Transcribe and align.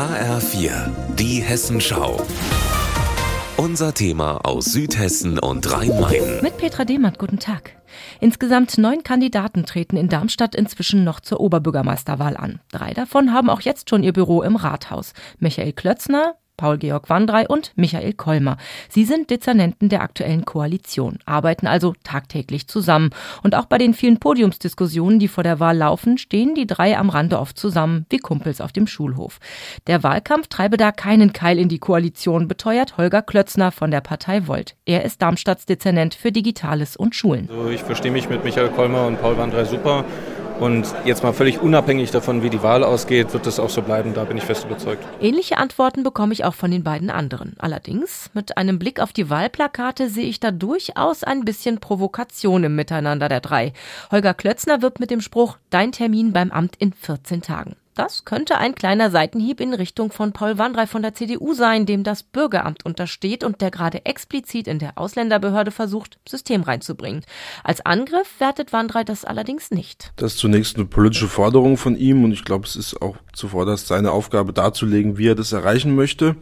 HR4, 0.00 0.88
die 1.16 1.42
Hessenschau. 1.42 2.26
Unser 3.58 3.92
Thema 3.92 4.38
aus 4.46 4.72
Südhessen 4.72 5.38
und 5.38 5.70
Rhein-Main. 5.70 6.40
Mit 6.40 6.56
Petra 6.56 6.86
Dehmann, 6.86 7.12
guten 7.18 7.38
Tag. 7.38 7.76
Insgesamt 8.18 8.78
neun 8.78 9.02
Kandidaten 9.02 9.66
treten 9.66 9.98
in 9.98 10.08
Darmstadt 10.08 10.54
inzwischen 10.54 11.04
noch 11.04 11.20
zur 11.20 11.40
Oberbürgermeisterwahl 11.40 12.38
an. 12.38 12.60
Drei 12.72 12.94
davon 12.94 13.34
haben 13.34 13.50
auch 13.50 13.60
jetzt 13.60 13.90
schon 13.90 14.02
ihr 14.02 14.14
Büro 14.14 14.40
im 14.40 14.56
Rathaus. 14.56 15.12
Michael 15.38 15.74
Klötzner, 15.74 16.36
Paul-Georg 16.60 17.08
Wandrei 17.08 17.48
und 17.48 17.72
Michael 17.74 18.12
Kolmer. 18.12 18.58
Sie 18.90 19.06
sind 19.06 19.30
Dezernenten 19.30 19.88
der 19.88 20.02
aktuellen 20.02 20.44
Koalition, 20.44 21.18
arbeiten 21.24 21.66
also 21.66 21.94
tagtäglich 22.04 22.68
zusammen. 22.68 23.10
Und 23.42 23.54
auch 23.54 23.64
bei 23.64 23.78
den 23.78 23.94
vielen 23.94 24.18
Podiumsdiskussionen, 24.20 25.18
die 25.18 25.28
vor 25.28 25.42
der 25.42 25.58
Wahl 25.58 25.78
laufen, 25.78 26.18
stehen 26.18 26.54
die 26.54 26.66
drei 26.66 26.98
am 26.98 27.08
Rande 27.08 27.38
oft 27.38 27.58
zusammen, 27.58 28.04
wie 28.10 28.18
Kumpels 28.18 28.60
auf 28.60 28.72
dem 28.72 28.86
Schulhof. 28.86 29.38
Der 29.86 30.02
Wahlkampf 30.02 30.48
treibe 30.48 30.76
da 30.76 30.92
keinen 30.92 31.32
Keil 31.32 31.58
in 31.58 31.70
die 31.70 31.78
Koalition, 31.78 32.46
beteuert 32.46 32.98
Holger 32.98 33.22
Klötzner 33.22 33.72
von 33.72 33.90
der 33.90 34.02
Partei 34.02 34.46
Volt. 34.46 34.76
Er 34.84 35.02
ist 35.06 35.22
Darmstadts 35.22 35.64
Dezernent 35.64 36.14
für 36.14 36.30
Digitales 36.30 36.94
und 36.94 37.14
Schulen. 37.14 37.48
Also 37.48 37.70
ich 37.70 37.82
verstehe 37.82 38.10
mich 38.10 38.28
mit 38.28 38.44
Michael 38.44 38.68
Kolmer 38.68 39.06
und 39.06 39.18
Paul 39.18 39.38
Wandrei 39.38 39.64
super. 39.64 40.04
Und 40.60 40.94
jetzt 41.06 41.22
mal 41.22 41.32
völlig 41.32 41.60
unabhängig 41.60 42.10
davon, 42.10 42.42
wie 42.42 42.50
die 42.50 42.62
Wahl 42.62 42.84
ausgeht, 42.84 43.32
wird 43.32 43.46
das 43.46 43.58
auch 43.58 43.70
so 43.70 43.80
bleiben. 43.80 44.12
Da 44.12 44.24
bin 44.24 44.36
ich 44.36 44.44
fest 44.44 44.66
überzeugt. 44.66 45.02
Ähnliche 45.20 45.56
Antworten 45.56 46.02
bekomme 46.02 46.34
ich 46.34 46.44
auch 46.44 46.52
von 46.52 46.70
den 46.70 46.84
beiden 46.84 47.08
anderen. 47.08 47.54
Allerdings, 47.58 48.30
mit 48.34 48.58
einem 48.58 48.78
Blick 48.78 49.00
auf 49.00 49.14
die 49.14 49.30
Wahlplakate 49.30 50.10
sehe 50.10 50.26
ich 50.26 50.38
da 50.38 50.50
durchaus 50.50 51.24
ein 51.24 51.46
bisschen 51.46 51.80
Provokation 51.80 52.62
im 52.64 52.76
Miteinander 52.76 53.30
der 53.30 53.40
drei. 53.40 53.72
Holger 54.10 54.34
Klötzner 54.34 54.82
wirbt 54.82 55.00
mit 55.00 55.10
dem 55.10 55.22
Spruch, 55.22 55.56
dein 55.70 55.92
Termin 55.92 56.34
beim 56.34 56.50
Amt 56.50 56.76
in 56.76 56.92
14 56.92 57.40
Tagen. 57.40 57.76
Das 58.00 58.24
könnte 58.24 58.56
ein 58.56 58.74
kleiner 58.74 59.10
Seitenhieb 59.10 59.60
in 59.60 59.74
Richtung 59.74 60.10
von 60.10 60.32
Paul 60.32 60.56
Wandrei 60.56 60.86
von 60.86 61.02
der 61.02 61.12
CDU 61.12 61.52
sein, 61.52 61.84
dem 61.84 62.02
das 62.02 62.22
Bürgeramt 62.22 62.86
untersteht 62.86 63.44
und 63.44 63.60
der 63.60 63.70
gerade 63.70 64.06
explizit 64.06 64.68
in 64.68 64.78
der 64.78 64.96
Ausländerbehörde 64.96 65.70
versucht, 65.70 66.18
System 66.26 66.62
reinzubringen. 66.62 67.24
Als 67.62 67.84
Angriff 67.84 68.40
wertet 68.40 68.72
Wandrei 68.72 69.04
das 69.04 69.26
allerdings 69.26 69.70
nicht. 69.70 70.12
Das 70.16 70.32
ist 70.32 70.38
zunächst 70.38 70.76
eine 70.76 70.86
politische 70.86 71.28
Forderung 71.28 71.76
von 71.76 71.94
ihm 71.94 72.24
und 72.24 72.32
ich 72.32 72.46
glaube, 72.46 72.66
es 72.66 72.74
ist 72.74 73.02
auch 73.02 73.16
zuvorderst 73.34 73.88
seine 73.88 74.12
Aufgabe 74.12 74.54
darzulegen, 74.54 75.18
wie 75.18 75.28
er 75.28 75.34
das 75.34 75.52
erreichen 75.52 75.94
möchte. 75.94 76.36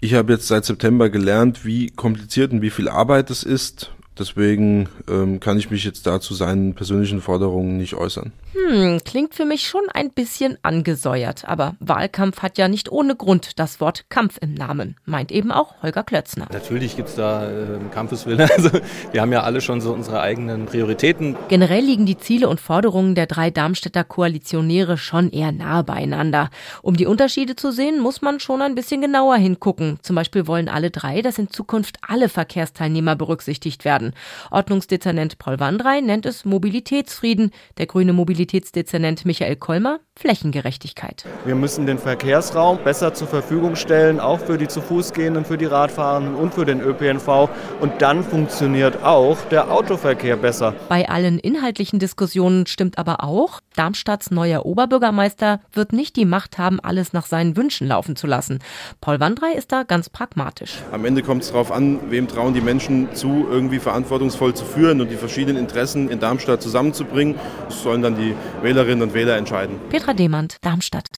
Ich 0.00 0.14
habe 0.14 0.32
jetzt 0.32 0.48
seit 0.48 0.64
September 0.64 1.08
gelernt, 1.08 1.64
wie 1.64 1.90
kompliziert 1.90 2.50
und 2.50 2.62
wie 2.62 2.70
viel 2.70 2.88
Arbeit 2.88 3.30
es 3.30 3.44
ist, 3.44 3.92
Deswegen 4.18 4.88
ähm, 5.10 5.40
kann 5.40 5.58
ich 5.58 5.70
mich 5.70 5.84
jetzt 5.84 6.06
da 6.06 6.20
zu 6.20 6.32
seinen 6.32 6.74
persönlichen 6.74 7.20
Forderungen 7.20 7.76
nicht 7.76 7.94
äußern. 7.94 8.32
Hm, 8.54 9.00
klingt 9.04 9.34
für 9.34 9.44
mich 9.44 9.66
schon 9.66 9.82
ein 9.92 10.10
bisschen 10.10 10.56
angesäuert. 10.62 11.44
Aber 11.46 11.76
Wahlkampf 11.80 12.40
hat 12.40 12.56
ja 12.56 12.68
nicht 12.68 12.90
ohne 12.90 13.14
Grund 13.14 13.58
das 13.58 13.78
Wort 13.80 14.06
Kampf 14.08 14.38
im 14.40 14.54
Namen, 14.54 14.96
meint 15.04 15.30
eben 15.32 15.52
auch 15.52 15.82
Holger 15.82 16.02
Klötzner. 16.02 16.46
Natürlich 16.50 16.96
gibt's 16.96 17.14
da 17.14 17.46
äh, 17.50 17.78
Kampfeswille. 17.92 18.48
Also 18.56 18.70
wir 19.12 19.20
haben 19.20 19.32
ja 19.32 19.42
alle 19.42 19.60
schon 19.60 19.82
so 19.82 19.92
unsere 19.92 20.20
eigenen 20.20 20.64
Prioritäten. 20.64 21.36
Generell 21.48 21.84
liegen 21.84 22.06
die 22.06 22.16
Ziele 22.16 22.48
und 22.48 22.58
Forderungen 22.58 23.14
der 23.14 23.26
drei 23.26 23.50
Darmstädter 23.50 24.02
Koalitionäre 24.02 24.96
schon 24.96 25.30
eher 25.30 25.52
nahe 25.52 25.84
beieinander. 25.84 26.48
Um 26.80 26.96
die 26.96 27.04
Unterschiede 27.04 27.54
zu 27.54 27.72
sehen, 27.72 28.00
muss 28.00 28.22
man 28.22 28.40
schon 28.40 28.62
ein 28.62 28.74
bisschen 28.74 29.02
genauer 29.02 29.36
hingucken. 29.36 29.98
Zum 30.00 30.16
Beispiel 30.16 30.46
wollen 30.46 30.70
alle 30.70 30.90
drei, 30.90 31.20
dass 31.20 31.38
in 31.38 31.50
Zukunft 31.50 31.98
alle 32.06 32.30
Verkehrsteilnehmer 32.30 33.14
berücksichtigt 33.14 33.84
werden 33.84 34.05
werden. 34.06 34.14
Ordnungsdezernent 34.50 35.38
Paul 35.38 35.60
Wandrei 35.60 36.00
nennt 36.00 36.26
es 36.26 36.44
Mobilitätsfrieden, 36.44 37.50
der 37.78 37.86
grüne 37.86 38.12
Mobilitätsdezernent 38.12 39.24
Michael 39.24 39.56
Kolmer 39.56 40.00
Flächengerechtigkeit. 40.18 41.26
Wir 41.44 41.54
müssen 41.54 41.86
den 41.86 41.98
Verkehrsraum 41.98 42.78
besser 42.82 43.12
zur 43.12 43.28
Verfügung 43.28 43.76
stellen, 43.76 44.18
auch 44.18 44.40
für 44.40 44.56
die 44.56 44.66
zu 44.66 44.80
Fuß 44.80 45.12
gehenden, 45.12 45.44
für 45.44 45.58
die 45.58 45.66
Radfahrenden 45.66 46.34
und 46.34 46.54
für 46.54 46.64
den 46.64 46.80
ÖPNV. 46.80 47.50
Und 47.80 48.00
dann 48.00 48.24
funktioniert 48.24 49.02
auch 49.04 49.36
der 49.50 49.70
Autoverkehr 49.70 50.36
besser. 50.36 50.74
Bei 50.88 51.08
allen 51.08 51.38
inhaltlichen 51.38 51.98
Diskussionen 51.98 52.66
stimmt 52.66 52.96
aber 52.96 53.22
auch, 53.22 53.60
Darmstadts 53.74 54.30
neuer 54.30 54.64
Oberbürgermeister 54.64 55.60
wird 55.72 55.92
nicht 55.92 56.16
die 56.16 56.24
Macht 56.24 56.56
haben, 56.56 56.80
alles 56.80 57.12
nach 57.12 57.26
seinen 57.26 57.54
Wünschen 57.54 57.86
laufen 57.86 58.16
zu 58.16 58.26
lassen. 58.26 58.60
Paul 59.02 59.20
Wandrei 59.20 59.52
ist 59.52 59.70
da 59.70 59.82
ganz 59.82 60.08
pragmatisch. 60.08 60.78
Am 60.92 61.04
Ende 61.04 61.22
kommt 61.22 61.42
es 61.42 61.50
darauf 61.50 61.70
an, 61.70 62.10
wem 62.10 62.26
trauen 62.26 62.54
die 62.54 62.62
Menschen 62.62 63.14
zu, 63.14 63.46
irgendwie 63.50 63.78
verantwortungsvoll 63.96 64.54
zu 64.54 64.64
führen 64.64 65.00
und 65.00 65.10
die 65.10 65.16
verschiedenen 65.16 65.56
Interessen 65.56 66.10
in 66.10 66.20
Darmstadt 66.20 66.60
zusammenzubringen. 66.60 67.36
Das 67.68 67.82
sollen 67.82 68.02
dann 68.02 68.16
die 68.16 68.34
Wählerinnen 68.62 69.02
und 69.02 69.14
Wähler 69.14 69.36
entscheiden. 69.36 69.76
Petra 69.88 70.12
Demand, 70.12 70.56
Darmstadt. 70.60 71.06